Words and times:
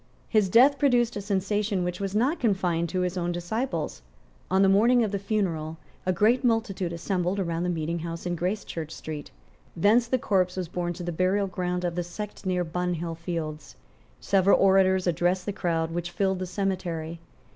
His 0.27 0.49
death 0.49 0.79
produced 0.79 1.15
a 1.15 1.21
sensation 1.21 1.83
which 1.83 1.99
was 1.99 2.15
not 2.15 2.39
confined 2.39 2.89
to 2.89 3.01
his 3.01 3.19
own 3.19 3.31
disciples. 3.31 4.01
On 4.49 4.63
the 4.63 4.67
morning 4.67 5.03
of 5.03 5.11
the 5.11 5.19
funeral 5.19 5.77
a 6.07 6.11
great 6.11 6.43
multitude 6.43 6.91
assembled 6.91 7.37
round 7.37 7.63
the 7.63 7.69
meeting 7.69 7.99
house 7.99 8.25
in 8.25 8.35
Gracechurch 8.35 8.89
Street. 8.91 9.29
Thence 9.75 10.07
the 10.07 10.17
corpse 10.17 10.55
was 10.57 10.67
borne 10.69 10.93
to 10.93 11.03
the 11.03 11.11
burial 11.11 11.45
ground 11.45 11.85
of 11.85 11.93
the 11.93 12.03
sect 12.03 12.47
near 12.47 12.63
Bunhill 12.65 13.13
Fields. 13.13 13.75
Several 14.19 14.59
orators 14.59 15.05
addressed 15.05 15.45
the 15.45 15.53
crowd 15.53 15.91
which 15.91 16.09
filled 16.09 16.39
the 16.39 16.47
cemetery. 16.47 17.19